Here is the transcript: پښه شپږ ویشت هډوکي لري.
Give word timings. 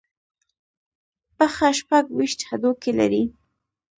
پښه 1.37 1.69
شپږ 1.79 2.05
ویشت 2.17 2.39
هډوکي 2.49 2.91
لري. 2.99 3.23